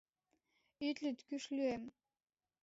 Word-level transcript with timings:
—Ит 0.87 0.97
лӱд, 1.03 1.19
кӱш 1.27 1.43
лӱем. 1.55 1.83